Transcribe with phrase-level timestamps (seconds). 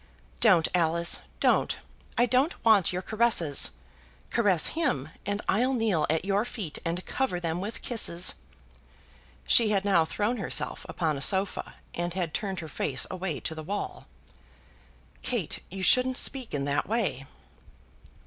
[0.39, 1.77] Don't Alice, don't;
[2.17, 3.69] I don't want your caresses.
[4.31, 8.33] Caress him, and I'll kneel at your feet and cover them with kisses."
[9.45, 13.53] She had now thrown herself upon a sofa, and had turned her face away to
[13.53, 14.07] the wall.
[15.21, 17.27] "Kate, you shouldn't speak in that way."